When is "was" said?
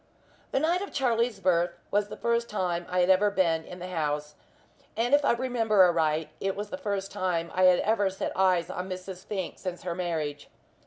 1.91-2.07, 6.55-6.71